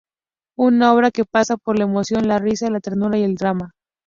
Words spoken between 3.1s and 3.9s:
y el drama.